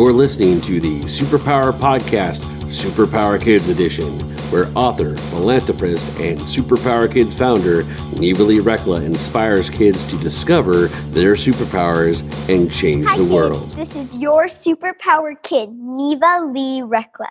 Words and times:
You're 0.00 0.14
listening 0.14 0.62
to 0.62 0.80
the 0.80 1.00
Superpower 1.02 1.72
Podcast, 1.72 2.40
Superpower 2.70 3.38
Kids 3.38 3.68
Edition, 3.68 4.06
where 4.50 4.66
author, 4.74 5.14
philanthropist, 5.14 6.18
and 6.18 6.40
Superpower 6.40 7.12
Kids 7.12 7.34
founder 7.34 7.82
Neva 8.18 8.42
Lee 8.42 8.60
Recla 8.60 9.04
inspires 9.04 9.68
kids 9.68 10.02
to 10.10 10.16
discover 10.16 10.86
their 11.12 11.34
superpowers 11.34 12.22
and 12.48 12.72
change 12.72 13.04
Hi, 13.04 13.18
the 13.18 13.24
kids. 13.24 13.34
world. 13.34 13.70
This 13.72 13.94
is 13.94 14.16
your 14.16 14.46
superpower 14.46 15.34
kid, 15.42 15.68
Neva 15.70 16.46
Lee 16.46 16.80
Recla. 16.80 17.28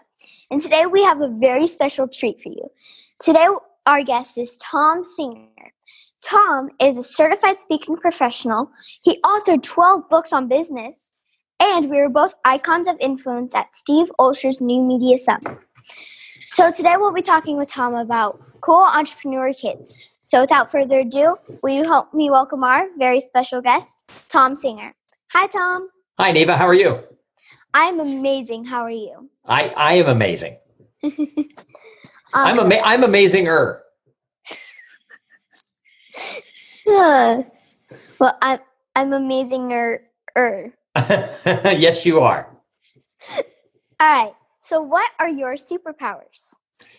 And 0.51 0.61
today 0.61 0.85
we 0.85 1.03
have 1.03 1.21
a 1.21 1.27
very 1.27 1.65
special 1.65 2.07
treat 2.07 2.39
for 2.39 2.49
you. 2.49 2.69
Today, 3.19 3.47
our 3.87 4.03
guest 4.03 4.37
is 4.37 4.59
Thom 4.59 5.03
Singer. 5.03 5.73
Thom 6.21 6.69
is 6.79 6.97
a 6.97 7.03
certified 7.03 7.59
speaking 7.59 7.97
professional. 7.97 8.69
He 9.01 9.19
authored 9.21 9.63
12 9.63 10.07
books 10.07 10.31
on 10.31 10.47
business, 10.47 11.09
and 11.59 11.89
we 11.89 11.97
were 11.97 12.09
both 12.09 12.33
icons 12.45 12.87
of 12.87 12.95
influence 12.99 13.53
at 13.55 13.75
Steve 13.75 14.11
Olsher's 14.19 14.61
New 14.61 14.81
Media 14.83 15.17
Summit. 15.17 15.57
So 16.41 16.71
today 16.71 16.95
we'll 16.97 17.13
be 17.13 17.21
talking 17.21 17.57
with 17.57 17.69
Thom 17.69 17.95
about 17.95 18.41
cool 18.61 18.85
entrepreneur 18.93 19.53
kids. 19.53 20.19
So 20.23 20.41
without 20.41 20.71
further 20.71 20.99
ado, 20.99 21.35
will 21.63 21.73
you 21.73 21.83
help 21.83 22.13
me 22.13 22.29
welcome 22.29 22.63
our 22.63 22.85
very 22.97 23.19
special 23.19 23.61
guest, 23.61 23.97
Thom 24.29 24.55
Singer. 24.55 24.93
Hi, 25.31 25.47
Thom. 25.47 25.89
Hi, 26.19 26.31
Neva. 26.31 26.57
How 26.57 26.67
are 26.67 26.73
you? 26.73 26.99
I'm 27.73 27.99
amazing. 27.99 28.65
How 28.65 28.81
are 28.81 28.89
you? 28.91 29.29
I, 29.45 29.69
I 29.69 29.93
am 29.95 30.07
amazing. 30.07 30.57
Um, 32.31 32.45
I'm 32.45 32.59
Awesome. 32.59 32.71
ama- 32.71 32.81
I'm 32.85 33.01
amazinger. 33.01 33.79
Well, 38.19 38.37
I'm 38.41 38.59
I'm 38.95 39.13
amazing. 39.13 39.69
Yes, 41.77 42.05
you 42.05 42.19
are. 42.19 42.47
All 43.99 44.23
right. 44.25 44.33
So, 44.61 44.81
what 44.81 45.09
are 45.19 45.29
your 45.29 45.55
superpowers? 45.55 46.49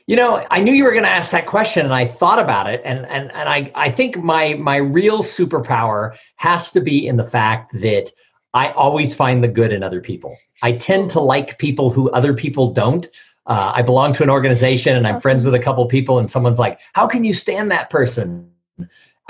You 0.06 0.16
know, 0.16 0.44
I 0.50 0.60
knew 0.60 0.72
you 0.72 0.84
were 0.84 0.90
going 0.90 1.04
to 1.04 1.10
ask 1.10 1.30
that 1.30 1.46
question, 1.46 1.84
and 1.84 1.94
I 1.94 2.04
thought 2.04 2.38
about 2.38 2.68
it, 2.68 2.82
and 2.84 3.06
and 3.06 3.30
and 3.32 3.48
I 3.48 3.70
I 3.74 3.90
think 3.90 4.16
my 4.16 4.54
my 4.54 4.76
real 4.76 5.22
superpower 5.22 6.16
has 6.36 6.70
to 6.72 6.80
be 6.80 7.06
in 7.06 7.16
the 7.16 7.24
fact 7.24 7.72
that 7.80 8.10
I 8.54 8.72
always 8.72 9.14
find 9.14 9.44
the 9.44 9.48
good 9.48 9.72
in 9.72 9.82
other 9.82 10.00
people. 10.00 10.36
I 10.62 10.72
tend 10.72 11.10
to 11.12 11.20
like 11.20 11.58
people 11.58 11.90
who 11.90 12.10
other 12.10 12.34
people 12.34 12.72
don't. 12.72 13.06
Uh, 13.46 13.72
I 13.74 13.82
belong 13.82 14.12
to 14.14 14.22
an 14.22 14.30
organization, 14.30 14.96
and 14.96 15.06
I'm 15.06 15.16
Awesome. 15.16 15.22
friends 15.22 15.44
with 15.44 15.54
a 15.54 15.60
couple 15.60 15.86
people, 15.86 16.18
and 16.18 16.30
someone's 16.30 16.58
like, 16.58 16.80
"How 16.92 17.06
can 17.06 17.22
you 17.24 17.32
stand 17.32 17.70
that 17.70 17.88
person?" 17.88 18.50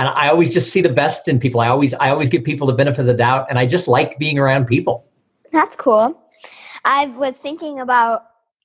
And 0.00 0.08
I 0.08 0.30
always 0.30 0.50
just 0.50 0.72
see 0.72 0.80
the 0.80 0.88
best 0.88 1.28
in 1.28 1.38
people. 1.38 1.60
I 1.60 1.68
always 1.68 1.92
I 1.92 2.08
always 2.08 2.30
give 2.30 2.42
people 2.42 2.66
the 2.66 2.72
benefit 2.72 3.00
of 3.00 3.06
the 3.06 3.12
doubt, 3.12 3.46
and 3.50 3.58
I 3.58 3.66
just 3.66 3.86
like 3.86 4.18
being 4.18 4.38
around 4.38 4.64
people. 4.64 5.04
That's 5.52 5.76
cool. 5.76 6.18
I 6.86 7.08
was 7.08 7.36
thinking 7.36 7.80
about 7.80 8.22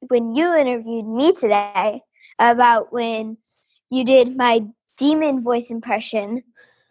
when 0.08 0.34
you 0.34 0.56
interviewed 0.56 1.06
me 1.06 1.34
today 1.34 2.02
about 2.40 2.94
when 2.94 3.38
you 3.90 4.06
did 4.06 4.38
my 4.38 4.66
demon 4.96 5.44
voice 5.44 5.72
impression 5.72 6.42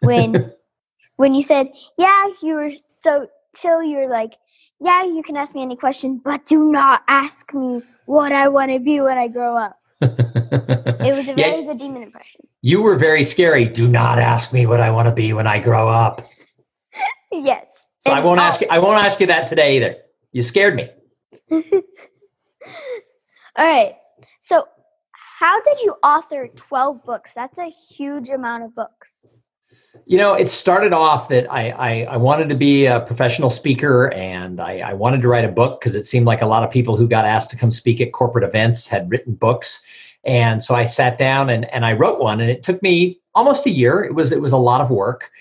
when 0.01 0.53
when 1.15 1.33
you 1.33 1.41
said, 1.41 1.71
"Yeah, 1.97 2.27
you 2.43 2.53
were 2.53 2.71
so 3.01 3.27
chill." 3.55 3.81
You're 3.81 4.09
like, 4.09 4.33
"Yeah, 4.79 5.05
you 5.05 5.23
can 5.23 5.37
ask 5.37 5.55
me 5.55 5.63
any 5.63 5.75
question, 5.75 6.21
but 6.23 6.45
do 6.45 6.71
not 6.71 7.01
ask 7.07 7.51
me 7.51 7.81
what 8.05 8.31
I 8.31 8.47
want 8.49 8.71
to 8.71 8.79
be 8.79 9.01
when 9.01 9.17
I 9.17 9.27
grow 9.27 9.55
up." 9.55 9.79
It 10.01 11.15
was 11.15 11.27
a 11.27 11.33
Yeah. 11.35 11.49
very 11.51 11.63
good 11.63 11.77
demon 11.77 12.03
impression. 12.03 12.47
You 12.61 12.81
were 12.81 12.95
very 12.97 13.23
scary. 13.23 13.65
Do 13.65 13.87
not 13.87 14.19
ask 14.19 14.51
me 14.53 14.65
what 14.65 14.79
I 14.81 14.91
want 14.91 15.07
to 15.07 15.13
be 15.13 15.33
when 15.33 15.47
I 15.47 15.59
grow 15.59 15.87
up. 15.89 16.21
Yes. 17.31 17.87
So 18.07 18.13
I 18.13 18.21
won't 18.23 18.39
ask 18.39 18.61
you. 18.61 18.67
I 18.69 18.79
won't 18.79 18.97
ask 19.03 19.19
you 19.19 19.25
that 19.27 19.47
today 19.47 19.75
either. 19.75 19.97
You 20.31 20.41
scared 20.41 20.75
me. 20.75 20.89
All 21.51 21.61
right. 23.57 23.95
So, 24.39 24.67
how 25.11 25.59
did 25.61 25.79
you 25.79 25.95
author 26.01 26.47
12 26.47 27.03
books? 27.03 27.31
That's 27.35 27.57
a 27.57 27.65
huge 27.69 28.29
amount 28.29 28.63
of 28.63 28.73
books. 28.75 29.25
You 30.07 30.17
know, 30.19 30.35
it 30.35 30.51
started 30.51 30.93
off 30.93 31.29
that 31.29 31.51
I 31.51 31.71
I, 31.71 32.05
I 32.11 32.17
wanted 32.17 32.47
to 32.49 32.55
be 32.55 32.85
a 32.85 32.99
professional 32.99 33.49
speaker 33.49 34.13
and 34.13 34.61
I, 34.61 34.79
I 34.79 34.93
wanted 34.93 35.21
to 35.23 35.27
write 35.27 35.45
a 35.45 35.51
book 35.51 35.79
because 35.79 35.95
it 35.95 36.05
seemed 36.05 36.27
like 36.27 36.43
a 36.43 36.45
lot 36.45 36.61
of 36.63 36.69
people 36.69 36.95
who 36.95 37.07
got 37.07 37.25
asked 37.25 37.49
to 37.51 37.57
come 37.57 37.71
speak 37.71 37.99
at 38.01 38.11
corporate 38.13 38.43
events 38.43 38.87
had 38.87 39.09
written 39.09 39.33
books. 39.33 39.81
And 40.23 40.63
so 40.63 40.75
I 40.75 40.85
sat 40.85 41.17
down 41.17 41.49
and, 41.49 41.65
and 41.73 41.85
I 41.85 41.93
wrote 41.93 42.19
one 42.19 42.39
and 42.39 42.51
it 42.51 42.61
took 42.61 42.81
me 42.83 43.19
almost 43.33 43.65
a 43.65 43.71
year. 43.71 44.03
It 44.03 44.13
was 44.13 44.31
it 44.31 44.41
was 44.41 44.51
a 44.51 44.57
lot 44.57 44.79
of 44.79 44.91
work. 44.91 45.31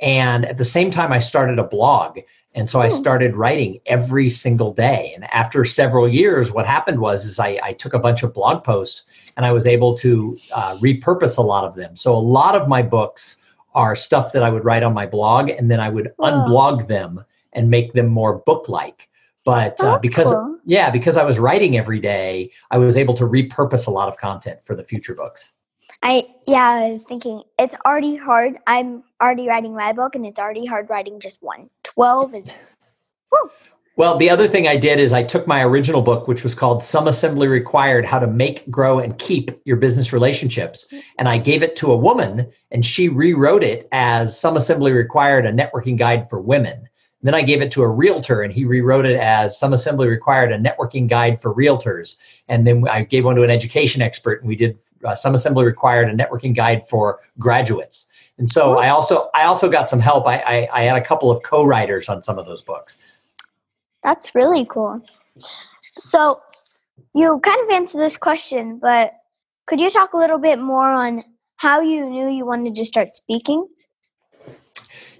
And 0.00 0.46
at 0.46 0.56
the 0.56 0.64
same 0.64 0.90
time 0.90 1.12
I 1.12 1.18
started 1.18 1.58
a 1.58 1.64
blog. 1.64 2.18
And 2.54 2.70
so 2.70 2.80
I 2.80 2.88
Hmm. 2.88 2.94
started 2.94 3.36
writing 3.36 3.78
every 3.84 4.30
single 4.30 4.72
day. 4.72 5.12
And 5.14 5.24
after 5.32 5.66
several 5.66 6.08
years, 6.08 6.50
what 6.50 6.66
happened 6.66 7.00
was 7.00 7.26
is 7.26 7.38
I, 7.38 7.58
I 7.62 7.74
took 7.74 7.92
a 7.92 7.98
bunch 7.98 8.22
of 8.22 8.32
blog 8.32 8.64
posts 8.64 9.04
and 9.36 9.44
I 9.44 9.52
was 9.52 9.66
able 9.66 9.94
to 9.98 10.38
uh, 10.54 10.76
repurpose 10.78 11.36
a 11.36 11.42
lot 11.42 11.64
of 11.64 11.74
them. 11.74 11.94
So 11.94 12.16
a 12.16 12.26
lot 12.40 12.54
of 12.54 12.68
my 12.68 12.80
books 12.80 13.36
are 13.74 13.94
stuff 13.94 14.32
that 14.32 14.42
I 14.42 14.50
would 14.50 14.64
write 14.64 14.82
on 14.82 14.94
my 14.94 15.06
blog, 15.06 15.50
and 15.50 15.70
then 15.70 15.80
I 15.80 15.88
would 15.88 16.12
unblog 16.20 16.86
them 16.86 17.24
and 17.52 17.70
make 17.70 17.92
them 17.92 18.08
more 18.08 18.38
book-like. 18.38 19.08
But 19.44 19.76
Oh, 19.80 19.92
uh, 19.92 19.98
because 19.98 20.32
cool. 20.32 20.58
yeah, 20.64 20.90
because 20.90 21.16
I 21.16 21.24
was 21.24 21.38
writing 21.38 21.76
every 21.76 22.00
day, 22.00 22.50
I 22.70 22.78
was 22.78 22.96
able 22.96 23.14
to 23.14 23.24
repurpose 23.24 23.86
a 23.86 23.90
lot 23.90 24.08
of 24.08 24.16
content 24.16 24.60
for 24.64 24.74
the 24.74 24.84
future 24.84 25.14
books. 25.14 25.52
I 26.02 26.26
yeah, 26.46 26.70
I 26.70 26.92
was 26.92 27.02
thinking 27.02 27.42
it's 27.58 27.74
already 27.84 28.16
hard. 28.16 28.58
I'm 28.66 29.04
already 29.20 29.46
writing 29.48 29.74
my 29.74 29.92
book 29.92 30.14
and 30.14 30.24
it's 30.24 30.38
already 30.38 30.64
hard 30.64 30.88
writing 30.88 31.20
just 31.20 31.42
one. 31.42 31.68
12 31.82 32.34
is 32.34 32.54
Woo. 33.32 33.50
Well, 33.96 34.16
the 34.16 34.28
other 34.28 34.48
thing 34.48 34.66
I 34.66 34.76
did 34.76 34.98
is 34.98 35.12
I 35.12 35.22
took 35.22 35.46
my 35.46 35.62
original 35.62 36.02
book, 36.02 36.26
which 36.26 36.42
was 36.42 36.52
called 36.52 36.82
Some 36.82 37.06
Assembly 37.06 37.46
Required 37.46 38.04
How 38.04 38.18
to 38.18 38.26
Make, 38.26 38.68
Grow, 38.68 38.98
and 38.98 39.16
Keep 39.18 39.52
Your 39.64 39.76
Business 39.76 40.12
Relationships. 40.12 40.92
And 41.16 41.28
I 41.28 41.38
gave 41.38 41.62
it 41.62 41.76
to 41.76 41.92
a 41.92 41.96
woman, 41.96 42.50
and 42.72 42.84
she 42.84 43.08
rewrote 43.08 43.62
it 43.62 43.88
as 43.92 44.36
Some 44.36 44.56
Assembly 44.56 44.90
Required 44.90 45.46
A 45.46 45.52
Networking 45.52 45.96
Guide 45.96 46.28
for 46.28 46.40
Women. 46.40 46.88
Then 47.22 47.36
I 47.36 47.42
gave 47.42 47.62
it 47.62 47.70
to 47.70 47.82
a 47.82 47.88
realtor, 47.88 48.42
and 48.42 48.52
he 48.52 48.64
rewrote 48.64 49.06
it 49.06 49.16
as 49.20 49.56
Some 49.56 49.72
Assembly 49.72 50.08
Required 50.08 50.50
A 50.50 50.58
Networking 50.58 51.06
Guide 51.06 51.40
for 51.40 51.54
Realtors. 51.54 52.16
And 52.48 52.66
then 52.66 52.88
I 52.88 53.04
gave 53.04 53.24
one 53.24 53.36
to 53.36 53.44
an 53.44 53.50
education 53.50 54.02
expert, 54.02 54.40
and 54.40 54.48
we 54.48 54.56
did 54.56 54.76
uh, 55.04 55.14
Some 55.14 55.36
Assembly 55.36 55.64
Required 55.64 56.08
A 56.08 56.14
Networking 56.14 56.52
Guide 56.52 56.88
for 56.88 57.20
Graduates. 57.38 58.06
And 58.38 58.50
so 58.50 58.76
I 58.76 58.88
also 58.88 59.30
I 59.34 59.44
also 59.44 59.70
got 59.70 59.88
some 59.88 60.00
help. 60.00 60.26
I, 60.26 60.38
I, 60.38 60.68
I 60.72 60.82
had 60.82 60.96
a 60.96 61.04
couple 61.04 61.30
of 61.30 61.40
co-writers 61.44 62.08
on 62.08 62.20
some 62.24 62.36
of 62.36 62.46
those 62.46 62.62
books. 62.62 62.96
That's 64.04 64.34
really 64.34 64.66
cool. 64.66 65.00
So, 65.80 66.40
you 67.14 67.40
kind 67.40 67.60
of 67.64 67.70
answered 67.70 68.00
this 68.00 68.16
question, 68.16 68.78
but 68.78 69.14
could 69.66 69.80
you 69.80 69.90
talk 69.90 70.12
a 70.12 70.16
little 70.16 70.38
bit 70.38 70.60
more 70.60 70.90
on 70.90 71.24
how 71.56 71.80
you 71.80 72.08
knew 72.08 72.28
you 72.28 72.44
wanted 72.44 72.74
to 72.74 72.84
start 72.84 73.14
speaking? 73.14 73.66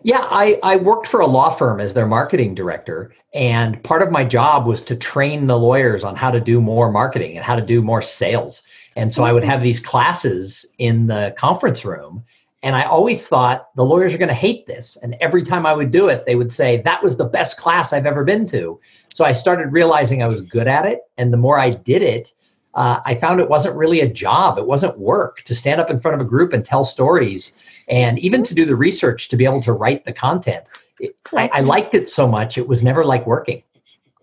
Yeah, 0.03 0.27
I, 0.29 0.59
I 0.63 0.77
worked 0.77 1.07
for 1.07 1.21
a 1.21 1.27
law 1.27 1.51
firm 1.51 1.81
as 1.81 1.95
their 1.95 2.07
marketing 2.07 2.55
director. 2.55 3.15
And 3.33 3.83
part 3.83 4.03
of 4.03 4.11
my 4.11 4.25
job 4.25 4.67
was 4.67 4.83
to 4.85 4.97
train 4.97 5.47
the 5.47 5.59
lawyers 5.59 6.05
on 6.05 6.15
how 6.15 6.31
to 6.31 6.41
do 6.41 6.61
more 6.61 6.93
marketing 6.93 7.37
and 7.37 7.45
how 7.45 7.57
to 7.57 7.63
do 7.63 7.81
more 7.81 8.03
sales. 8.03 8.63
And 8.97 9.13
so 9.13 9.25
I 9.25 9.33
would 9.33 9.43
mm-hmm. 9.43 9.51
have 9.51 9.63
these 9.63 9.81
classes 9.81 10.67
in 10.79 11.07
the 11.07 11.35
conference 11.39 11.85
room. 11.85 12.23
And 12.65 12.75
I 12.75 12.85
always 12.85 13.29
thought 13.29 13.69
the 13.77 13.85
lawyers 13.85 14.15
are 14.15 14.19
going 14.19 14.31
to 14.31 14.35
hate 14.35 14.67
this. 14.67 14.97
And 14.97 15.15
every 15.21 15.45
time 15.45 15.67
I 15.67 15.75
would 15.75 15.91
do 15.91 16.09
it, 16.09 16.25
they 16.25 16.35
would 16.35 16.51
say, 16.51 16.81
that 16.83 17.03
was 17.03 17.19
the 17.19 17.27
best 17.27 17.59
class 17.59 17.93
I've 17.93 18.07
ever 18.07 18.25
been 18.25 18.47
to. 18.47 18.81
So 19.13 19.25
I 19.27 19.33
started 19.33 19.71
realizing 19.71 20.23
I 20.23 20.29
was 20.29 20.41
good 20.41 20.67
at 20.67 20.87
it. 20.87 21.03
And 21.19 21.31
the 21.31 21.37
more 21.37 21.59
I 21.59 21.71
did 21.71 22.03
it, 22.03 22.33
uh, 22.75 23.01
I 23.05 23.17
found 23.17 23.41
it 23.41 23.51
wasn't 23.51 23.77
really 23.77 24.01
a 24.01 24.09
job. 24.09 24.57
It 24.59 24.67
wasn't 24.67 24.99
work 24.99 25.43
to 25.43 25.55
stand 25.55 25.79
up 25.79 25.91
in 25.91 26.01
front 26.01 26.15
of 26.15 26.27
a 26.27 26.29
group 26.29 26.55
and 26.55 26.65
tell 26.65 26.85
stories 26.85 27.53
and 27.89 28.19
even 28.19 28.43
to 28.43 28.55
do 28.55 28.65
the 28.65 28.75
research 28.75 29.29
to 29.29 29.37
be 29.37 29.45
able 29.45 29.61
to 29.61 29.73
write 29.73 30.07
the 30.07 30.13
content. 30.13 30.65
It, 30.99 31.15
I, 31.35 31.51
I 31.53 31.61
liked 31.61 31.95
it 31.95 32.09
so 32.09 32.27
much, 32.27 32.57
it 32.57 32.67
was 32.67 32.83
never 32.83 33.05
like 33.05 33.27
working. 33.27 33.63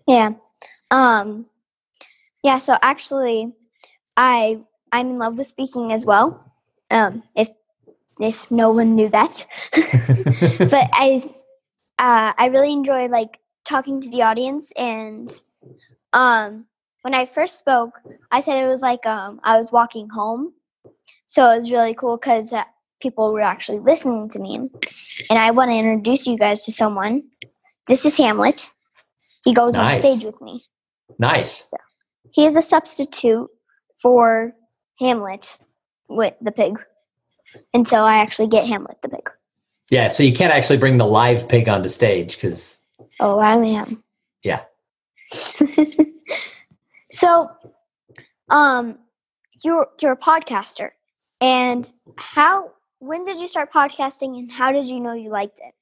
Yeah. 0.06 0.32
Um 0.90 1.46
yeah, 2.42 2.58
so 2.58 2.76
actually 2.82 3.52
I 4.16 4.60
I'm 4.90 5.10
in 5.10 5.18
love 5.18 5.38
with 5.38 5.46
speaking 5.46 5.92
as 5.92 6.04
well. 6.04 6.52
Um 6.90 7.22
if 7.36 7.48
if 8.20 8.50
no 8.50 8.72
one 8.72 8.94
knew 8.94 9.08
that. 9.08 9.46
but 9.72 10.90
I 10.92 11.22
uh 11.98 12.32
I 12.36 12.48
really 12.50 12.72
enjoy 12.72 13.06
like 13.06 13.38
talking 13.64 14.00
to 14.00 14.10
the 14.10 14.22
audience 14.22 14.72
and 14.76 15.30
um 16.12 16.66
when 17.02 17.14
I 17.14 17.26
first 17.26 17.58
spoke, 17.58 17.98
I 18.30 18.40
said 18.40 18.62
it 18.62 18.68
was 18.68 18.82
like 18.82 19.04
um 19.06 19.40
I 19.44 19.58
was 19.58 19.72
walking 19.72 20.08
home. 20.08 20.52
So 21.26 21.50
it 21.50 21.56
was 21.56 21.70
really 21.70 21.94
cool 21.94 22.18
cuz 22.18 22.52
uh, 22.52 22.64
people 23.00 23.32
were 23.32 23.40
actually 23.40 23.80
listening 23.80 24.28
to 24.30 24.38
me. 24.38 24.56
And 25.30 25.38
I 25.38 25.50
want 25.50 25.70
to 25.70 25.76
introduce 25.76 26.26
you 26.26 26.38
guys 26.38 26.62
to 26.64 26.72
someone. 26.72 27.24
This 27.88 28.04
is 28.04 28.16
Hamlet. 28.16 28.72
He 29.44 29.52
goes 29.52 29.76
on 29.76 29.90
stage 29.92 30.24
with 30.24 30.40
me. 30.40 30.60
nice. 31.18 31.68
So, 31.68 31.76
He 32.30 32.46
is 32.46 32.54
a 32.54 32.62
substitute 32.62 33.50
for 34.00 34.54
Hamlet 35.00 35.58
with 36.08 36.34
the 36.40 36.52
pig 36.52 36.78
until 37.74 38.04
I 38.04 38.16
actually 38.18 38.48
get 38.48 38.66
Hamlet 38.66 38.98
the 39.02 39.08
pig. 39.08 39.30
Yeah, 39.90 40.08
so 40.08 40.22
you 40.22 40.32
can't 40.32 40.52
actually 40.52 40.78
bring 40.78 40.96
the 40.96 41.06
live 41.06 41.48
pig 41.48 41.68
onto 41.68 41.88
stage 41.88 42.36
because 42.36 42.80
Oh, 43.20 43.38
I 43.38 43.54
am. 43.54 44.02
Yeah. 44.42 44.62
so, 47.10 47.50
um, 48.50 48.98
you're 49.62 49.86
you're 50.00 50.12
a 50.12 50.16
podcaster, 50.16 50.90
and 51.40 51.88
how? 52.16 52.72
When 52.98 53.24
did 53.24 53.38
you 53.38 53.48
start 53.48 53.72
podcasting, 53.72 54.38
and 54.38 54.50
how 54.50 54.72
did 54.72 54.86
you 54.86 55.00
know 55.00 55.12
you 55.12 55.30
liked 55.30 55.58
it? 55.58 55.74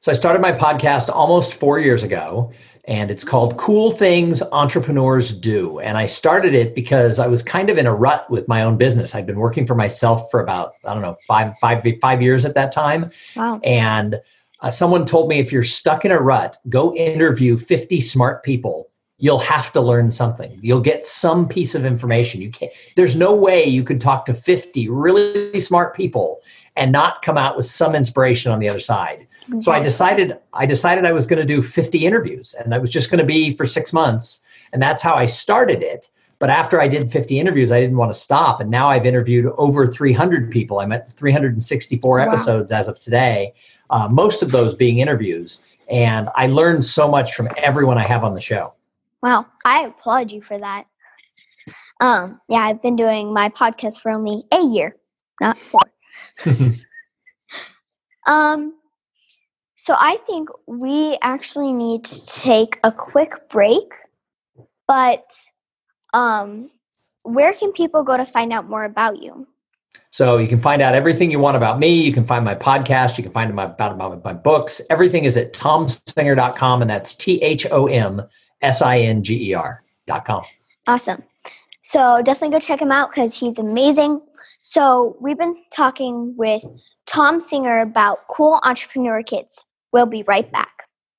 So 0.00 0.12
I 0.12 0.14
started 0.14 0.40
my 0.40 0.52
podcast 0.52 1.08
almost 1.08 1.54
four 1.54 1.78
years 1.78 2.02
ago, 2.02 2.52
and 2.88 3.10
it's 3.10 3.22
called 3.22 3.58
Cool 3.58 3.90
Things 3.90 4.42
Entrepreneurs 4.50 5.34
Do. 5.34 5.78
And 5.78 5.98
I 5.98 6.06
started 6.06 6.54
it 6.54 6.74
because 6.74 7.18
I 7.20 7.26
was 7.26 7.42
kind 7.42 7.68
of 7.68 7.76
in 7.76 7.86
a 7.86 7.94
rut 7.94 8.28
with 8.30 8.48
my 8.48 8.62
own 8.62 8.78
business. 8.78 9.14
I'd 9.14 9.26
been 9.26 9.38
working 9.38 9.66
for 9.66 9.74
myself 9.74 10.30
for 10.30 10.40
about 10.40 10.72
I 10.84 10.94
don't 10.94 11.02
know 11.02 11.16
five 11.26 11.56
five 11.58 11.84
five 12.00 12.22
years 12.22 12.46
at 12.46 12.54
that 12.54 12.72
time. 12.72 13.04
Wow. 13.36 13.60
And 13.62 14.18
uh, 14.60 14.70
someone 14.70 15.04
told 15.04 15.28
me 15.28 15.38
if 15.38 15.52
you're 15.52 15.62
stuck 15.62 16.06
in 16.06 16.10
a 16.10 16.18
rut, 16.18 16.56
go 16.70 16.94
interview 16.94 17.58
50 17.58 18.00
smart 18.00 18.42
people. 18.42 18.90
You'll 19.18 19.38
have 19.38 19.70
to 19.72 19.80
learn 19.80 20.10
something. 20.10 20.58
You'll 20.62 20.80
get 20.80 21.04
some 21.04 21.46
piece 21.46 21.74
of 21.74 21.84
information. 21.84 22.40
You 22.40 22.50
can't. 22.50 22.72
There's 22.96 23.16
no 23.16 23.34
way 23.34 23.64
you 23.64 23.84
could 23.84 24.00
talk 24.00 24.24
to 24.26 24.34
50 24.34 24.88
really 24.88 25.60
smart 25.60 25.94
people 25.94 26.40
and 26.78 26.92
not 26.92 27.22
come 27.22 27.36
out 27.36 27.56
with 27.56 27.66
some 27.66 27.94
inspiration 27.94 28.52
on 28.52 28.60
the 28.60 28.68
other 28.68 28.80
side. 28.80 29.26
So 29.60 29.72
I 29.72 29.80
decided 29.80 30.36
I 30.52 30.66
decided 30.66 31.04
I 31.04 31.12
was 31.12 31.26
going 31.26 31.40
to 31.40 31.46
do 31.46 31.60
50 31.62 32.06
interviews 32.06 32.54
and 32.54 32.74
I 32.74 32.78
was 32.78 32.90
just 32.90 33.10
going 33.10 33.18
to 33.18 33.24
be 33.24 33.54
for 33.54 33.66
6 33.66 33.92
months 33.92 34.40
and 34.72 34.80
that's 34.80 35.02
how 35.02 35.14
I 35.14 35.26
started 35.26 35.82
it. 35.82 36.10
But 36.38 36.50
after 36.50 36.80
I 36.80 36.86
did 36.86 37.10
50 37.10 37.40
interviews, 37.40 37.72
I 37.72 37.80
didn't 37.80 37.96
want 37.96 38.12
to 38.12 38.18
stop 38.18 38.60
and 38.60 38.70
now 38.70 38.88
I've 38.88 39.06
interviewed 39.06 39.46
over 39.56 39.86
300 39.86 40.50
people. 40.50 40.78
I'm 40.80 40.92
at 40.92 41.10
364 41.12 42.18
Wow. 42.18 42.24
episodes 42.24 42.70
as 42.70 42.88
of 42.88 42.98
today. 42.98 43.54
Uh, 43.90 44.06
most 44.08 44.42
of 44.42 44.52
those 44.52 44.74
being 44.74 44.98
interviews 44.98 45.76
and 45.90 46.28
I 46.36 46.46
learned 46.46 46.84
so 46.84 47.08
much 47.08 47.34
from 47.34 47.48
everyone 47.56 47.98
I 47.98 48.06
have 48.06 48.22
on 48.22 48.34
the 48.34 48.42
show. 48.42 48.74
Wow, 49.22 49.46
I 49.64 49.86
applaud 49.86 50.30
you 50.30 50.42
for 50.42 50.58
that. 50.58 50.84
Um, 52.00 52.38
yeah, 52.48 52.60
I've 52.60 52.80
been 52.82 52.96
doing 52.96 53.32
my 53.32 53.48
podcast 53.48 54.00
for 54.02 54.12
only 54.12 54.44
a 54.52 54.60
year, 54.62 54.94
not 55.40 55.58
four. 55.58 55.80
Um, 58.28 58.74
so 59.76 59.96
I 59.98 60.18
think 60.26 60.50
we 60.66 61.18
actually 61.22 61.72
need 61.72 62.04
to 62.04 62.26
take 62.26 62.78
a 62.84 62.92
quick 62.92 63.48
break, 63.48 63.94
but 64.86 65.24
um, 66.12 66.70
where 67.22 67.54
can 67.54 67.72
people 67.72 68.04
go 68.04 68.16
to 68.16 68.26
find 68.26 68.52
out 68.52 68.68
more 68.68 68.84
about 68.84 69.22
you? 69.22 69.46
So 70.10 70.36
you 70.36 70.46
can 70.46 70.60
find 70.60 70.82
out 70.82 70.94
everything 70.94 71.30
you 71.30 71.38
want 71.38 71.56
about 71.56 71.78
me. 71.78 72.02
You 72.02 72.12
can 72.12 72.24
find 72.24 72.44
my 72.44 72.54
podcast. 72.54 73.16
You 73.16 73.24
can 73.24 73.32
find 73.32 73.54
my, 73.54 73.64
about, 73.64 73.92
about 73.92 74.24
my 74.24 74.32
books. 74.32 74.80
Everything 74.90 75.24
is 75.24 75.36
at 75.36 75.52
thomsinger.com, 75.54 76.82
and 76.82 76.90
that's 76.90 77.14
T 77.14 77.40
H 77.42 77.66
O 77.70 77.86
M 77.86 78.22
S 78.60 78.82
I 78.82 78.98
N 78.98 79.22
G 79.22 79.50
E 79.50 79.54
R.com. 79.54 80.42
Awesome. 80.86 81.22
So 81.88 82.20
definitely 82.22 82.54
go 82.54 82.60
check 82.60 82.82
him 82.82 82.92
out 82.92 83.08
because 83.08 83.40
he's 83.40 83.58
amazing. 83.58 84.20
So 84.60 85.16
we've 85.22 85.38
been 85.38 85.56
talking 85.74 86.34
with 86.36 86.62
Thom 87.06 87.40
Singer 87.40 87.80
about 87.80 88.18
cool 88.28 88.60
entrepreneur 88.62 89.22
kids. 89.22 89.64
We'll 89.90 90.04
be 90.04 90.22
right 90.24 90.52
back. 90.52 90.77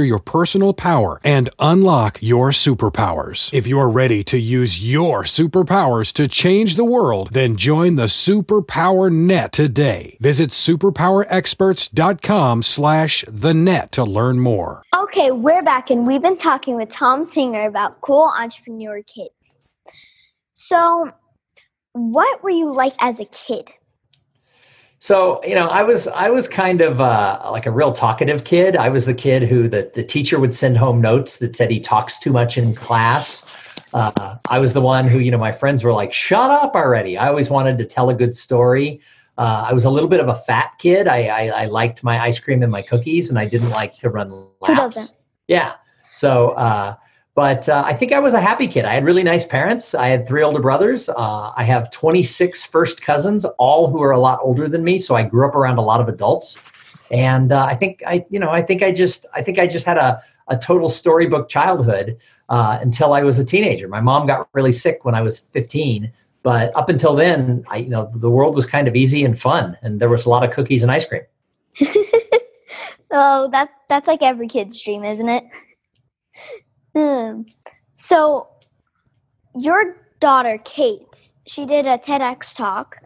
master 0.00 0.04
your 0.04 0.18
personal 0.18 0.72
power 0.72 1.20
and 1.24 1.50
unlock 1.58 2.18
your 2.22 2.52
superpowers. 2.52 3.52
If 3.52 3.66
you're 3.66 3.90
ready 3.90 4.22
to 4.24 4.38
use 4.38 4.82
your 4.82 5.24
superpowers 5.24 6.12
to 6.14 6.26
change 6.28 6.76
the 6.76 6.84
world, 6.84 7.30
then 7.32 7.56
join 7.56 7.96
the 7.96 8.08
Superpower 8.08 9.10
Net 9.10 9.52
today. 9.52 10.16
Visit 10.20 10.50
superpowerexperts.com 10.50 12.62
slash 12.62 13.24
the 13.28 13.54
net 13.54 13.92
to 13.92 14.04
learn 14.04 14.40
more. 14.40 14.82
Okay, 14.94 15.30
we're 15.30 15.62
back 15.62 15.90
and 15.90 16.06
we've 16.06 16.22
been 16.22 16.36
talking 16.36 16.76
with 16.76 16.90
Thom 16.90 17.24
Singer 17.24 17.66
about 17.66 18.00
cool 18.00 18.32
entrepreneur 18.38 19.02
kids. 19.02 19.30
So, 20.54 21.10
what 21.92 22.42
were 22.42 22.50
you 22.50 22.72
like 22.72 22.94
as 23.00 23.20
a 23.20 23.26
kid? 23.26 23.68
So 25.00 25.42
you 25.44 25.54
know, 25.54 25.66
I 25.66 25.82
was 25.82 26.08
I 26.08 26.28
was 26.28 26.46
kind 26.46 26.82
of 26.82 27.00
uh, 27.00 27.40
like 27.50 27.64
a 27.64 27.70
real 27.70 27.90
talkative 27.90 28.44
kid. 28.44 28.76
I 28.76 28.90
was 28.90 29.06
the 29.06 29.14
kid 29.14 29.42
who 29.42 29.66
the, 29.66 29.90
the 29.94 30.04
teacher 30.04 30.38
would 30.38 30.54
send 30.54 30.76
home 30.76 31.00
notes 31.00 31.38
that 31.38 31.56
said 31.56 31.70
he 31.70 31.80
talks 31.80 32.18
too 32.18 32.32
much 32.32 32.58
in 32.58 32.74
class. 32.74 33.54
Uh, 33.94 34.36
I 34.50 34.58
was 34.58 34.74
the 34.74 34.80
one 34.80 35.08
who 35.08 35.18
you 35.18 35.30
know 35.30 35.38
my 35.38 35.52
friends 35.52 35.82
were 35.82 35.94
like, 35.94 36.12
"Shut 36.12 36.50
up 36.50 36.74
already!" 36.74 37.16
I 37.16 37.28
always 37.28 37.48
wanted 37.48 37.78
to 37.78 37.86
tell 37.86 38.10
a 38.10 38.14
good 38.14 38.34
story. 38.34 39.00
Uh, 39.38 39.64
I 39.68 39.72
was 39.72 39.86
a 39.86 39.90
little 39.90 40.08
bit 40.08 40.20
of 40.20 40.28
a 40.28 40.34
fat 40.34 40.72
kid. 40.78 41.08
I, 41.08 41.28
I 41.28 41.62
I 41.62 41.64
liked 41.64 42.04
my 42.04 42.22
ice 42.22 42.38
cream 42.38 42.62
and 42.62 42.70
my 42.70 42.82
cookies, 42.82 43.30
and 43.30 43.38
I 43.38 43.48
didn't 43.48 43.70
like 43.70 43.96
to 43.98 44.10
run 44.10 44.48
laps. 44.60 45.14
Yeah. 45.48 45.76
So, 46.12 46.50
uh, 46.50 46.94
but 47.34 47.68
uh, 47.68 47.82
I 47.86 47.94
think 47.94 48.12
I 48.12 48.18
was 48.18 48.34
a 48.34 48.40
happy 48.40 48.66
kid. 48.66 48.84
I 48.84 48.94
had 48.94 49.04
really 49.04 49.22
nice 49.22 49.46
parents. 49.46 49.94
I 49.94 50.08
had 50.08 50.26
three 50.26 50.42
older 50.42 50.60
brothers. 50.60 51.08
Uh, 51.08 51.52
I 51.56 51.64
have 51.64 51.90
26 51.90 52.66
first 52.66 53.02
cousins, 53.02 53.44
all 53.58 53.90
who 53.90 54.02
are 54.02 54.10
a 54.10 54.18
lot 54.18 54.40
older 54.42 54.68
than 54.68 54.84
me. 54.84 54.98
So 54.98 55.14
I 55.14 55.22
grew 55.22 55.46
up 55.46 55.54
around 55.54 55.78
a 55.78 55.82
lot 55.82 56.00
of 56.00 56.08
adults. 56.08 56.58
And 57.10 57.52
uh, 57.52 57.64
I 57.64 57.74
think 57.74 58.02
I, 58.06 58.24
you 58.30 58.38
know, 58.38 58.50
I 58.50 58.62
think 58.62 58.82
I 58.82 58.92
just, 58.92 59.26
I 59.34 59.42
think 59.42 59.58
I 59.58 59.66
just 59.66 59.86
had 59.86 59.96
a, 59.96 60.22
a 60.48 60.56
total 60.56 60.88
storybook 60.88 61.48
childhood 61.48 62.18
uh, 62.48 62.78
until 62.80 63.12
I 63.12 63.22
was 63.22 63.38
a 63.38 63.44
teenager. 63.44 63.88
My 63.88 64.00
mom 64.00 64.26
got 64.26 64.48
really 64.52 64.72
sick 64.72 65.04
when 65.04 65.14
I 65.14 65.20
was 65.20 65.38
15, 65.38 66.12
but 66.42 66.74
up 66.76 66.88
until 66.88 67.14
then, 67.14 67.64
I, 67.68 67.78
you 67.78 67.88
know, 67.88 68.10
the 68.14 68.30
world 68.30 68.54
was 68.54 68.66
kind 68.66 68.86
of 68.88 68.96
easy 68.96 69.24
and 69.24 69.38
fun, 69.38 69.76
and 69.82 70.00
there 70.00 70.08
was 70.08 70.24
a 70.24 70.28
lot 70.30 70.48
of 70.48 70.54
cookies 70.54 70.82
and 70.82 70.90
ice 70.90 71.04
cream. 71.04 71.22
Oh, 73.10 73.48
that 73.50 73.70
that's 73.88 74.06
like 74.06 74.22
every 74.22 74.46
kid's 74.46 74.80
dream, 74.80 75.02
isn't 75.04 75.28
it? 75.28 75.44
Hmm. 76.94 77.42
So, 77.96 78.48
your 79.58 79.96
daughter 80.20 80.58
Kate, 80.64 81.32
she 81.46 81.66
did 81.66 81.86
a 81.86 81.98
TEDx 81.98 82.54
talk, 82.54 82.96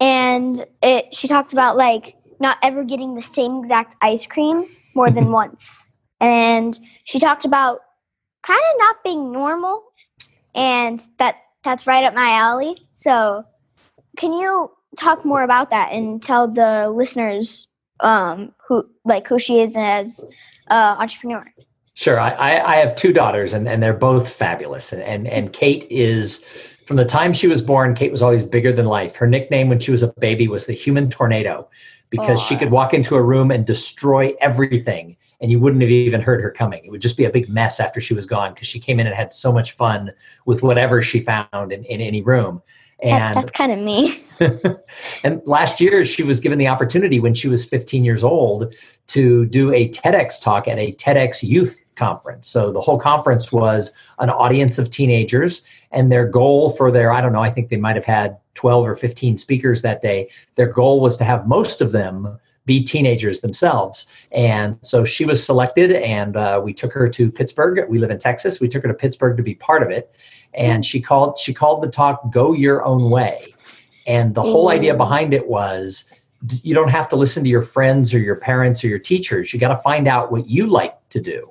and 0.00 0.66
it 0.82 1.14
she 1.14 1.28
talked 1.28 1.52
about 1.52 1.76
like 1.76 2.16
not 2.40 2.58
ever 2.62 2.84
getting 2.84 3.14
the 3.14 3.22
same 3.22 3.64
exact 3.64 3.96
ice 4.00 4.26
cream 4.26 4.66
more 4.94 5.10
than 5.10 5.32
once, 5.32 5.90
and 6.20 6.78
she 7.04 7.18
talked 7.18 7.44
about 7.44 7.80
kind 8.42 8.60
of 8.72 8.78
not 8.78 8.96
being 9.04 9.32
normal, 9.32 9.82
and 10.54 11.06
that 11.18 11.36
that's 11.64 11.86
right 11.86 12.04
up 12.04 12.14
my 12.14 12.30
alley. 12.30 12.76
So, 12.92 13.44
can 14.16 14.32
you 14.32 14.70
talk 14.98 15.24
more 15.24 15.42
about 15.42 15.70
that 15.70 15.92
and 15.92 16.22
tell 16.22 16.48
the 16.48 16.88
listeners 16.90 17.68
um, 18.00 18.54
who 18.66 18.88
like 19.04 19.26
who 19.28 19.38
she 19.38 19.60
is 19.60 19.74
as 19.76 20.24
uh, 20.70 20.96
entrepreneur? 20.98 21.44
Sure. 21.98 22.20
I, 22.20 22.60
I, 22.60 22.76
have 22.76 22.94
two 22.94 23.12
daughters 23.12 23.54
and, 23.54 23.68
and 23.68 23.82
they're 23.82 23.92
both 23.92 24.32
fabulous. 24.32 24.92
And, 24.92 25.02
and, 25.02 25.26
and 25.26 25.52
Kate 25.52 25.84
is, 25.90 26.44
from 26.86 26.96
the 26.96 27.04
time 27.04 27.32
she 27.32 27.48
was 27.48 27.60
born, 27.60 27.96
Kate 27.96 28.12
was 28.12 28.22
always 28.22 28.44
bigger 28.44 28.72
than 28.72 28.86
life. 28.86 29.16
Her 29.16 29.26
nickname 29.26 29.68
when 29.68 29.80
she 29.80 29.90
was 29.90 30.04
a 30.04 30.12
baby 30.20 30.46
was 30.46 30.66
the 30.66 30.72
human 30.74 31.10
tornado 31.10 31.68
because 32.08 32.40
she 32.40 32.54
could 32.56 32.70
walk 32.70 32.94
into 32.94 33.16
a 33.16 33.22
room 33.22 33.50
and 33.50 33.66
destroy 33.66 34.32
everything 34.40 35.16
and 35.40 35.50
you 35.50 35.58
wouldn't 35.58 35.82
have 35.82 35.90
even 35.90 36.20
heard 36.20 36.40
her 36.40 36.52
coming. 36.52 36.84
It 36.84 36.90
would 36.92 37.00
just 37.00 37.16
be 37.16 37.24
a 37.24 37.30
big 37.30 37.48
mess 37.48 37.80
after 37.80 38.00
she 38.00 38.14
was 38.14 38.26
gone 38.26 38.54
because 38.54 38.68
she 38.68 38.78
came 38.78 39.00
in 39.00 39.08
and 39.08 39.16
had 39.16 39.32
so 39.32 39.52
much 39.52 39.72
fun 39.72 40.12
with 40.46 40.62
whatever 40.62 41.02
she 41.02 41.18
found 41.18 41.72
in, 41.72 41.82
in 41.82 42.00
any 42.00 42.22
room. 42.22 42.62
That, 43.02 43.08
And 43.08 43.36
that's 43.36 43.50
kind 43.50 43.72
of 43.72 43.78
me. 43.80 44.22
and 45.24 45.42
last 45.46 45.80
year, 45.80 46.04
she 46.04 46.22
was 46.22 46.38
given 46.38 46.58
the 46.58 46.68
opportunity 46.68 47.18
when 47.18 47.34
she 47.34 47.48
was 47.48 47.64
15 47.64 48.04
years 48.04 48.22
old 48.22 48.72
to 49.08 49.46
do 49.46 49.72
a 49.72 49.88
TEDx 49.88 50.40
talk 50.40 50.68
at 50.68 50.78
a 50.78 50.92
TEDx 50.92 51.42
youth 51.42 51.80
conference. 51.98 52.48
So 52.48 52.72
the 52.72 52.80
whole 52.80 52.98
conference 52.98 53.52
was 53.52 53.92
an 54.18 54.30
audience 54.30 54.78
of 54.78 54.88
teenagers, 54.90 55.62
and 55.90 56.10
their 56.10 56.26
goal 56.26 56.70
for 56.70 56.90
their, 56.90 57.12
I 57.12 57.20
don't 57.20 57.32
know, 57.32 57.42
I 57.42 57.50
think 57.50 57.68
they 57.68 57.76
might 57.76 57.96
have 57.96 58.04
had 58.04 58.38
12 58.54 58.86
or 58.86 58.96
15 58.96 59.36
speakers 59.36 59.82
that 59.82 60.00
day. 60.00 60.30
Their 60.54 60.70
goal 60.70 61.00
was 61.00 61.16
to 61.18 61.24
have 61.24 61.46
most 61.46 61.80
of 61.80 61.92
them 61.92 62.38
be 62.64 62.84
teenagers 62.84 63.40
themselves. 63.40 64.06
And 64.30 64.78
so 64.82 65.04
she 65.04 65.24
was 65.24 65.44
selected, 65.44 65.92
and 65.92 66.36
uh, 66.36 66.60
we 66.62 66.72
took 66.72 66.92
her 66.92 67.08
to 67.08 67.32
Pittsburgh. 67.32 67.88
We 67.88 67.98
live 67.98 68.10
in 68.10 68.18
Texas. 68.18 68.60
We 68.60 68.68
took 68.68 68.82
her 68.82 68.88
to 68.88 68.94
Pittsburgh 68.94 69.36
to 69.36 69.42
be 69.42 69.54
part 69.54 69.82
of 69.82 69.90
it. 69.90 70.14
And 70.54 70.84
she 70.84 71.00
called 71.00 71.38
she 71.38 71.52
called 71.52 71.82
the 71.82 71.88
talk 71.88 72.30
"Go 72.30 72.52
Your 72.52 72.86
Own 72.86 73.10
Way," 73.10 73.52
and 74.06 74.34
the 74.34 74.42
whole 74.42 74.70
idea 74.70 74.94
behind 74.94 75.34
it 75.34 75.46
was 75.46 76.10
you 76.62 76.74
don't 76.74 76.88
have 76.88 77.08
to 77.08 77.16
listen 77.16 77.42
to 77.42 77.50
your 77.50 77.62
friends 77.62 78.14
or 78.14 78.18
your 78.18 78.36
parents 78.36 78.82
or 78.84 78.88
your 78.88 78.98
teachers. 78.98 79.52
You 79.52 79.60
got 79.60 79.74
to 79.74 79.82
find 79.82 80.06
out 80.06 80.30
what 80.30 80.48
you 80.48 80.66
like 80.66 80.96
to 81.10 81.20
do. 81.20 81.50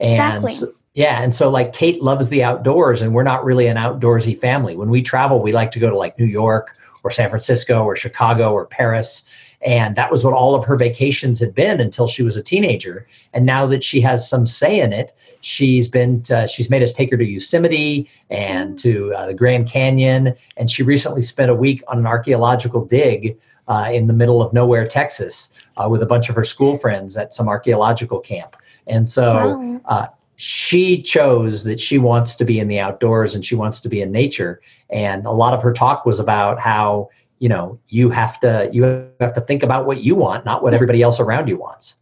And 0.00 0.12
Exactly. 0.12 0.52
so, 0.52 0.66
Yeah, 0.94 1.22
and 1.22 1.34
so 1.34 1.50
like 1.50 1.72
Kate 1.72 2.02
loves 2.02 2.28
the 2.28 2.44
outdoors, 2.44 3.02
and 3.02 3.12
we're 3.14 3.24
not 3.24 3.44
really 3.44 3.66
an 3.66 3.76
outdoorsy 3.76 4.38
family. 4.38 4.76
When 4.76 4.90
we 4.90 5.02
travel, 5.02 5.42
we 5.42 5.52
like 5.52 5.70
to 5.72 5.80
go 5.80 5.90
to 5.90 5.96
like 5.96 6.18
New 6.18 6.26
York 6.26 6.76
or 7.02 7.10
San 7.10 7.28
Francisco 7.28 7.84
or 7.84 7.96
Chicago 7.96 8.52
or 8.52 8.64
Paris. 8.64 9.22
And 9.64 9.96
that 9.96 10.10
was 10.10 10.22
what 10.22 10.34
all 10.34 10.54
of 10.54 10.64
her 10.66 10.76
vacations 10.76 11.40
had 11.40 11.54
been 11.54 11.80
until 11.80 12.06
she 12.06 12.22
was 12.22 12.36
a 12.36 12.42
teenager. 12.42 13.06
And 13.32 13.46
now 13.46 13.64
that 13.66 13.82
she 13.82 14.00
has 14.02 14.28
some 14.28 14.46
say 14.46 14.78
in 14.80 14.92
it, 14.92 15.14
she's 15.40 15.88
been 15.88 16.22
to, 16.24 16.46
she's 16.46 16.68
made 16.68 16.82
us 16.82 16.92
take 16.92 17.10
her 17.10 17.16
to 17.16 17.24
Yosemite 17.24 18.08
and 18.28 18.78
to 18.80 19.14
uh, 19.14 19.26
the 19.26 19.34
Grand 19.34 19.66
Canyon. 19.68 20.34
And 20.58 20.70
she 20.70 20.82
recently 20.82 21.22
spent 21.22 21.50
a 21.50 21.54
week 21.54 21.82
on 21.88 21.98
an 21.98 22.06
archaeological 22.06 22.84
dig 22.84 23.38
uh, 23.68 23.88
in 23.90 24.06
the 24.06 24.12
middle 24.12 24.42
of 24.42 24.52
nowhere, 24.52 24.86
Texas, 24.86 25.48
uh, 25.78 25.88
with 25.88 26.02
a 26.02 26.06
bunch 26.06 26.28
of 26.28 26.34
her 26.34 26.44
school 26.44 26.76
friends 26.76 27.16
at 27.16 27.34
some 27.34 27.48
archaeological 27.48 28.20
camp. 28.20 28.56
And 28.86 29.08
so 29.08 29.56
Wow. 29.58 29.80
uh, 29.86 30.06
she 30.36 31.00
chose 31.00 31.64
that 31.64 31.80
she 31.80 31.96
wants 31.96 32.34
to 32.34 32.44
be 32.44 32.58
in 32.58 32.68
the 32.68 32.80
outdoors 32.80 33.34
and 33.34 33.44
she 33.44 33.54
wants 33.54 33.80
to 33.80 33.88
be 33.88 34.02
in 34.02 34.12
nature. 34.12 34.60
And 34.90 35.24
a 35.26 35.30
lot 35.30 35.54
of 35.54 35.62
her 35.62 35.72
talk 35.72 36.04
was 36.04 36.20
about 36.20 36.58
how 36.60 37.08
you 37.38 37.48
know 37.48 37.78
you 37.88 38.10
have 38.10 38.40
to 38.40 38.68
you 38.72 38.82
have 39.20 39.34
to 39.34 39.40
think 39.40 39.62
about 39.62 39.86
what 39.86 40.02
you 40.02 40.14
want, 40.14 40.44
not 40.44 40.62
what 40.62 40.74
everybody 40.74 41.02
else 41.02 41.20
around 41.20 41.48
you 41.48 41.56
wants. 41.56 41.94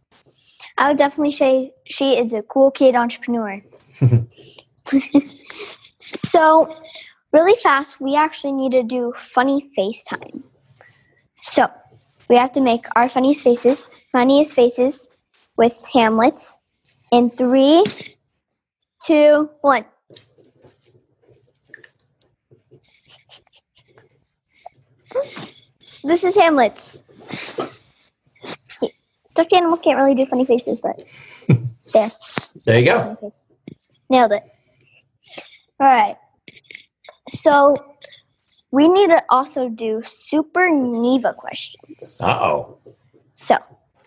I 0.77 0.87
would 0.87 0.97
definitely 0.97 1.33
say 1.33 1.73
she 1.85 2.17
is 2.17 2.33
a 2.33 2.41
cool 2.43 2.71
kid 2.71 2.95
entrepreneur. 2.95 3.61
so, 5.99 6.69
really 7.31 7.55
fast, 7.61 8.01
we 8.01 8.15
actually 8.15 8.53
need 8.53 8.71
to 8.71 8.83
do 8.83 9.13
funny 9.15 9.69
FaceTime. 9.77 10.41
So, 11.35 11.67
we 12.29 12.35
have 12.37 12.51
to 12.53 12.61
make 12.61 12.85
our 12.95 13.07
funniest 13.07 13.43
faces, 13.43 13.83
funniest 14.11 14.55
faces 14.55 15.19
with 15.57 15.77
Hamlets 15.93 16.57
in 17.11 17.29
three, 17.29 17.83
two, 19.05 19.49
one. 19.61 19.85
This 26.03 26.23
is 26.23 26.35
Hamlet's. 26.35 27.01
Stuffed 29.27 29.53
animals 29.53 29.81
can't 29.81 29.97
really 29.97 30.13
do 30.15 30.25
funny 30.27 30.45
faces, 30.45 30.79
but 30.79 31.03
there. 31.93 32.09
There 32.65 32.79
you 32.79 32.85
go. 32.85 33.33
Nailed 34.09 34.33
it. 34.33 34.43
All 35.79 35.87
right. 35.87 36.17
So 37.29 37.73
we 38.71 38.87
need 38.87 39.07
to 39.07 39.23
also 39.29 39.69
do 39.69 40.01
super 40.03 40.69
Neva 40.69 41.33
questions. 41.37 42.19
Uh 42.21 42.27
oh. 42.41 42.77
So 43.35 43.57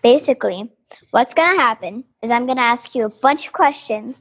basically, 0.03 0.71
what's 1.11 1.35
going 1.35 1.57
to 1.57 1.61
happen 1.61 2.05
is 2.23 2.31
I'm 2.31 2.47
going 2.47 2.59
to 2.59 2.63
ask 2.63 2.95
you 2.95 3.07
a 3.07 3.11
bunch 3.23 3.47
of 3.49 3.53
questions, 3.53 4.15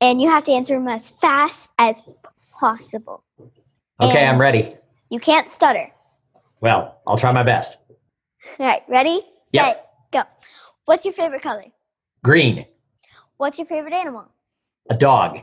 and 0.00 0.20
you 0.20 0.28
have 0.28 0.44
to 0.44 0.52
answer 0.52 0.74
them 0.74 0.88
as 0.88 1.08
fast 1.08 1.72
as 1.78 2.16
possible. 2.58 3.22
Okay, 4.00 4.18
And- 4.20 4.30
I'm 4.30 4.40
ready. 4.40 4.74
You 5.10 5.20
can't 5.20 5.48
stutter. 5.50 5.90
Well, 6.62 7.00
I'll 7.06 7.18
try 7.18 7.32
my 7.32 7.42
best. 7.42 7.76
All 8.58 8.66
right, 8.66 8.82
ready? 8.88 9.20
Yep. 9.50 9.64
Set, 9.66 9.86
go. 10.12 10.22
What's 10.86 11.04
your 11.04 11.12
favorite 11.12 11.42
color? 11.42 11.64
Green, 12.24 12.64
What's 13.36 13.58
your 13.58 13.66
favorite 13.66 13.92
animal? 13.92 14.26
a 14.90 14.96
dog, 14.96 15.40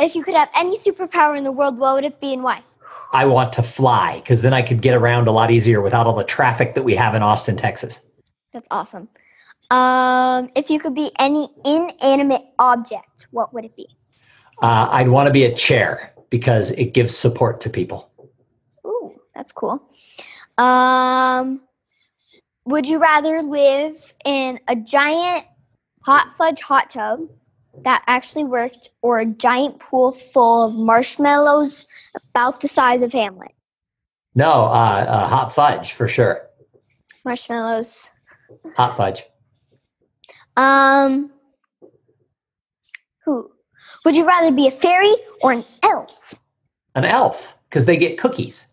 If 0.00 0.14
you 0.14 0.22
could 0.24 0.34
have 0.34 0.50
any 0.56 0.76
superpower 0.76 1.36
in 1.38 1.44
the 1.44 1.52
world, 1.52 1.78
what 1.78 1.94
would 1.94 2.04
it 2.04 2.20
be 2.20 2.32
and 2.32 2.42
why? 2.42 2.62
I 3.12 3.26
want 3.26 3.52
to 3.54 3.62
fly 3.62 4.16
because 4.20 4.42
then 4.42 4.52
I 4.52 4.62
could 4.62 4.82
get 4.82 4.94
around 4.94 5.28
a 5.28 5.32
lot 5.32 5.50
easier 5.50 5.80
without 5.80 6.06
all 6.06 6.14
the 6.14 6.24
traffic 6.24 6.74
that 6.74 6.82
we 6.82 6.94
have 6.96 7.14
in 7.14 7.22
Austin, 7.22 7.56
Texas. 7.56 8.00
That's 8.52 8.66
awesome. 8.70 9.08
Um, 9.70 10.50
if 10.56 10.70
you 10.70 10.80
could 10.80 10.94
be 10.94 11.12
any 11.18 11.48
inanimate 11.64 12.42
object, 12.58 13.26
what 13.30 13.52
would 13.54 13.64
it 13.64 13.76
be? 13.76 13.86
Uh, 14.62 14.88
I'd 14.90 15.08
want 15.08 15.26
to 15.28 15.32
be 15.32 15.44
a 15.44 15.54
chair 15.54 16.12
because 16.30 16.72
it 16.72 16.94
gives 16.94 17.16
support 17.16 17.60
to 17.62 17.70
people. 17.70 18.09
That's 19.40 19.52
cool. 19.52 19.82
Um, 20.58 21.62
would 22.66 22.86
you 22.86 22.98
rather 22.98 23.40
live 23.40 24.12
in 24.26 24.60
a 24.68 24.76
giant 24.76 25.46
hot 26.02 26.34
fudge 26.36 26.60
hot 26.60 26.90
tub 26.90 27.20
that 27.78 28.04
actually 28.06 28.44
worked 28.44 28.90
or 29.00 29.18
a 29.18 29.24
giant 29.24 29.80
pool 29.80 30.12
full 30.12 30.68
of 30.68 30.74
marshmallows 30.74 31.88
about 32.28 32.60
the 32.60 32.68
size 32.68 33.00
of 33.00 33.12
Hamlet? 33.12 33.52
No, 34.34 34.64
uh, 34.64 35.06
uh, 35.08 35.26
hot 35.26 35.54
fudge 35.54 35.94
for 35.94 36.06
sure. 36.06 36.46
Marshmallows. 37.24 38.10
Hot 38.76 38.94
fudge. 38.94 39.22
Um, 40.58 41.30
who? 43.24 43.50
Would 44.04 44.16
you 44.16 44.26
rather 44.26 44.52
be 44.52 44.66
a 44.66 44.70
fairy 44.70 45.14
or 45.42 45.52
an 45.52 45.64
elf? 45.82 46.34
An 46.94 47.06
elf 47.06 47.56
because 47.70 47.84
they 47.86 47.96
get 47.96 48.18
cookies. 48.18 48.66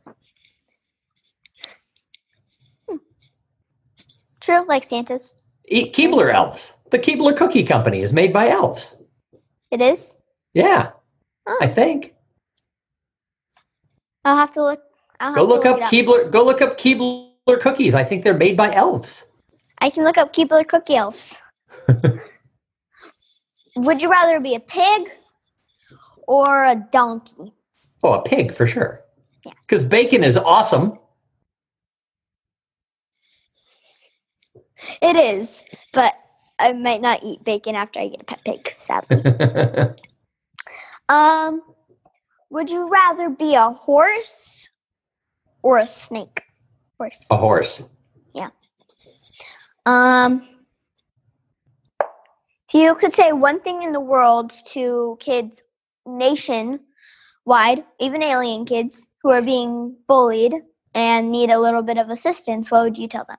True, 4.47 4.65
like 4.65 4.85
Santa's. 4.85 5.33
Keebler 5.69 6.33
elves. 6.33 6.71
The 6.91 6.99
Keebler 6.99 7.35
Cookie 7.35 7.65
Company 7.65 8.01
is 8.01 8.13
made 8.13 8.31
by 8.31 8.47
elves. 8.47 8.95
It 9.71 9.81
is. 9.81 10.15
Yeah, 10.53 10.91
Oh. 11.45 11.57
I 11.59 11.67
think. 11.67 12.13
I'll 14.23 14.37
have 14.37 14.53
to 14.53 14.63
look. 14.63 14.81
I'll 15.19 15.33
have 15.33 15.35
Go 15.35 15.45
to 15.45 15.53
look 15.53 15.65
up 15.65 15.79
Keebler. 15.91 16.31
Go 16.31 16.45
look 16.45 16.61
up 16.61 16.77
Keebler 16.77 17.59
cookies. 17.59 17.93
I 17.93 18.05
think 18.05 18.23
they're 18.23 18.37
made 18.37 18.55
by 18.55 18.73
elves. 18.73 19.25
I 19.79 19.89
can 19.89 20.05
look 20.05 20.17
up 20.17 20.31
Keebler 20.31 20.65
Cookie 20.65 20.95
Elves. 20.95 21.35
Would 23.75 24.01
you 24.01 24.09
rather 24.09 24.39
be 24.39 24.55
a 24.55 24.61
pig 24.61 25.09
or 26.25 26.63
a 26.63 26.75
donkey? 26.93 27.51
Oh, 28.01 28.13
a 28.13 28.21
pig 28.21 28.53
for 28.53 28.65
sure. 28.65 29.03
Yeah. 29.45 29.51
Because 29.67 29.83
bacon 29.83 30.23
is 30.23 30.37
awesome. 30.37 30.97
It 35.01 35.15
is, 35.15 35.63
but 35.93 36.13
I 36.59 36.73
might 36.73 37.01
not 37.01 37.23
eat 37.23 37.43
bacon 37.43 37.75
after 37.75 37.99
I 37.99 38.07
get 38.07 38.21
a 38.21 38.23
pet 38.23 38.41
pig, 38.43 38.73
sadly. 38.77 39.23
um, 41.09 41.61
would 42.49 42.69
you 42.69 42.89
rather 42.89 43.29
be 43.29 43.55
a 43.55 43.69
horse 43.69 44.67
or 45.61 45.77
a 45.77 45.87
snake? 45.87 46.41
Horse. 46.97 47.27
a 47.29 47.37
horse. 47.37 47.83
Yeah. 48.33 48.49
Um, 49.85 50.47
if 52.67 52.73
you 52.73 52.95
could 52.95 53.13
say 53.13 53.31
one 53.31 53.61
thing 53.61 53.83
in 53.83 53.91
the 53.91 54.01
world 54.01 54.51
to 54.71 55.15
kids 55.19 55.61
nationwide, 56.07 56.79
even 57.99 58.23
alien 58.23 58.65
kids 58.65 59.07
who 59.21 59.29
are 59.29 59.41
being 59.41 59.95
bullied 60.07 60.55
and 60.95 61.31
need 61.31 61.51
a 61.51 61.59
little 61.59 61.83
bit 61.83 61.97
of 61.97 62.09
assistance, 62.09 62.71
what 62.71 62.83
would 62.83 62.97
you 62.97 63.07
tell 63.07 63.25
them? 63.25 63.37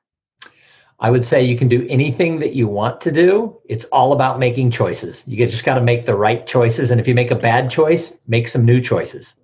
I 1.01 1.11
would 1.11 1.25
say 1.25 1.45
you 1.45 1.57
can 1.57 1.69
do 1.69 1.87
anything 1.89 2.41
that 2.41 2.55
you 2.55 2.67
want 2.67 3.01
to 3.03 3.13
do. 3.13 3.57
It's 3.69 3.85
all 3.87 4.13
about 4.13 4.39
making 4.39 4.73
choices. 4.73 5.23
You 5.27 5.47
just 5.47 5.65
got 5.65 5.75
to 5.75 5.81
make 5.81 6.07
the 6.07 6.15
right 6.17 6.45
choices. 6.47 6.91
And 6.91 7.01
if 7.01 7.07
you 7.07 7.15
make 7.15 7.31
a 7.31 7.37
bad 7.37 7.71
choice, 7.71 8.13
make 8.27 8.49
some 8.49 8.65
new 8.65 8.81
choices. 8.81 9.35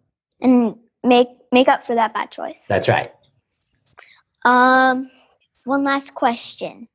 And 0.41 0.77
make 1.05 1.29
make 1.53 1.69
up 1.69 1.87
for 1.87 1.95
that 1.95 2.13
bad 2.13 2.33
choice. 2.33 2.65
That's 2.69 2.89
right. 2.89 3.13
Um, 4.45 5.11
one 5.65 5.85
last 5.85 6.15
question. 6.15 6.89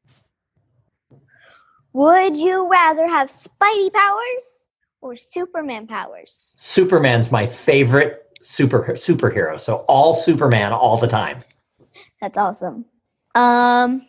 Would 1.93 2.35
you 2.35 2.69
rather 2.69 3.07
have 3.07 3.29
Spidey 3.29 3.91
powers 3.93 4.65
or 5.01 5.15
Superman 5.15 5.87
powers? 5.87 6.55
Superman's 6.57 7.31
my 7.31 7.47
favorite 7.47 8.27
super 8.41 8.83
superhero. 8.89 9.59
So 9.59 9.77
all 9.87 10.13
Superman 10.13 10.73
all 10.73 10.97
the 10.97 11.07
time. 11.07 11.39
That's 12.21 12.37
awesome. 12.37 12.85
Um, 13.35 14.05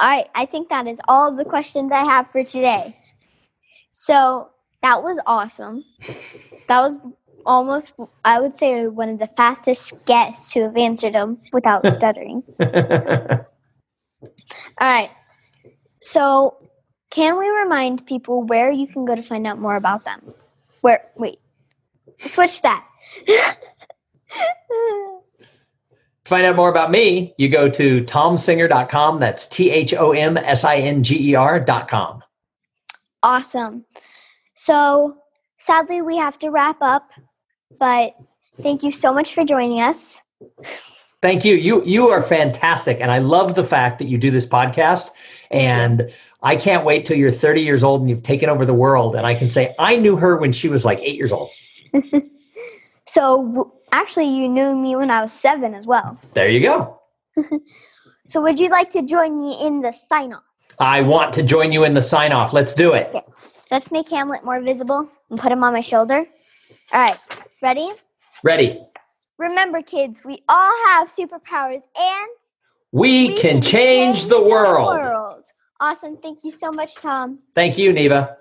all 0.00 0.08
right, 0.08 0.28
I 0.34 0.46
think 0.46 0.70
that 0.70 0.86
is 0.86 0.98
all 1.08 1.30
the 1.32 1.44
questions 1.44 1.92
I 1.92 2.04
have 2.04 2.30
for 2.30 2.42
today. 2.42 2.96
So 3.92 4.48
that 4.82 5.02
was 5.02 5.18
awesome. 5.26 5.84
That 6.68 6.90
was 6.90 7.12
almost, 7.44 7.92
I 8.24 8.40
would 8.40 8.58
say, 8.58 8.86
one 8.86 9.10
of 9.10 9.18
the 9.18 9.26
fastest 9.26 9.92
guests 10.06 10.52
to 10.54 10.62
have 10.62 10.76
answered 10.76 11.14
them 11.14 11.38
without 11.52 11.86
stuttering. 11.92 12.42
All 12.60 13.46
right. 14.80 15.10
So, 16.00 16.56
can 17.10 17.38
we 17.38 17.48
remind 17.48 18.06
people 18.06 18.42
where 18.42 18.70
you 18.70 18.86
can 18.86 19.04
go 19.04 19.14
to 19.14 19.22
find 19.22 19.46
out 19.46 19.58
more 19.58 19.76
about 19.76 20.04
them? 20.04 20.32
Where? 20.80 21.04
Wait. 21.16 21.40
Switch 22.20 22.62
that. 22.62 22.86
To 26.24 26.28
find 26.28 26.44
out 26.44 26.56
more 26.56 26.68
about 26.68 26.90
me, 26.90 27.34
you 27.38 27.48
go 27.48 27.68
to 27.70 28.04
thomsinger.com. 28.04 29.20
That's 29.20 29.46
T 29.46 29.70
H 29.70 29.94
O 29.94 30.12
M 30.12 30.36
S 30.36 30.64
I 30.64 30.76
N 30.76 31.02
G 31.02 31.30
E 31.30 31.34
R.com. 31.34 32.22
awesome. 33.22 33.84
So, 34.54 35.16
sadly, 35.58 36.02
we 36.02 36.16
have 36.18 36.38
to 36.40 36.50
wrap 36.50 36.76
up, 36.82 37.10
but 37.78 38.14
thank 38.62 38.82
you 38.82 38.92
so 38.92 39.12
much 39.12 39.34
for 39.34 39.44
joining 39.44 39.80
us. 39.80 40.20
Thank 41.22 41.44
you. 41.44 41.56
You 41.56 41.82
you 41.84 42.08
are 42.08 42.22
fantastic, 42.22 42.98
and 43.00 43.10
I 43.10 43.18
love 43.18 43.54
the 43.54 43.64
fact 43.64 43.98
that 43.98 44.08
you 44.08 44.18
do 44.18 44.30
this 44.30 44.46
podcast. 44.46 45.10
And 45.50 46.10
I 46.42 46.56
can't 46.56 46.84
wait 46.84 47.04
till 47.04 47.16
you're 47.16 47.32
30 47.32 47.62
years 47.62 47.82
old 47.82 48.00
and 48.00 48.08
you've 48.08 48.22
taken 48.22 48.48
over 48.48 48.64
the 48.64 48.74
world. 48.74 49.16
And 49.16 49.26
I 49.26 49.34
can 49.34 49.48
say, 49.48 49.74
I 49.78 49.96
knew 49.96 50.16
her 50.16 50.36
when 50.36 50.52
she 50.52 50.68
was 50.68 50.84
like 50.84 50.98
eight 51.00 51.16
years 51.16 51.32
old. 51.32 51.50
So 53.12 53.72
actually, 53.92 54.28
you 54.28 54.48
knew 54.48 54.76
me 54.76 54.94
when 54.94 55.10
I 55.10 55.20
was 55.20 55.32
seven 55.32 55.74
as 55.74 55.86
well. 55.86 56.18
There 56.34 56.48
you 56.48 56.60
go. 56.60 57.00
So 58.26 58.40
would 58.42 58.60
you 58.60 58.68
like 58.68 58.90
to 58.90 59.02
join 59.02 59.36
me 59.40 59.60
in 59.66 59.80
the 59.80 59.90
sign 59.90 60.32
off? 60.32 60.44
I 60.78 61.00
want 61.00 61.34
to 61.34 61.42
join 61.42 61.72
you 61.72 61.82
in 61.82 61.94
the 61.94 62.02
sign 62.02 62.30
off. 62.30 62.52
Let's 62.52 62.74
do 62.74 62.92
it. 62.92 63.10
Yes. 63.12 63.64
Let's 63.72 63.90
make 63.90 64.08
Hamlet 64.08 64.44
more 64.44 64.60
visible 64.60 65.10
and 65.30 65.38
put 65.40 65.50
him 65.50 65.64
on 65.64 65.72
my 65.72 65.80
shoulder. 65.80 66.24
All 66.92 67.00
right. 67.00 67.18
Ready? 67.60 67.90
Ready. 68.44 68.86
Remember, 69.38 69.82
kids, 69.82 70.20
we 70.24 70.44
all 70.48 70.72
have 70.86 71.08
superpowers 71.08 71.82
and 71.98 72.28
We, 72.92 73.36
can, 73.36 73.60
change, 73.60 74.26
the 74.26 74.40
world. 74.40 74.86
world. 74.86 75.44
Awesome. 75.80 76.16
Thank 76.18 76.44
you 76.44 76.52
so 76.52 76.70
much, 76.70 76.94
Thom. 76.94 77.40
Thank 77.52 77.78
you, 77.78 77.92
Neva. 77.92 78.36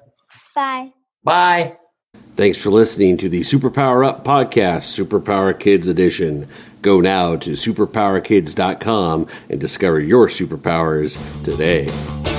Bye. 0.54 0.94
Bye. 1.24 1.78
Thanks 2.40 2.58
for 2.58 2.70
listening 2.70 3.18
to 3.18 3.28
the 3.28 3.42
Superpower 3.42 4.08
Up 4.08 4.24
podcast, 4.24 4.98
Superpower 4.98 5.60
Kids 5.60 5.90
Edition. 5.90 6.48
Go 6.82 7.02
now 7.02 7.36
to 7.36 7.50
superpowerkids.com 7.50 9.28
and 9.50 9.60
discover 9.60 10.00
your 10.00 10.30
superpowers 10.30 11.20
today. 11.44 12.39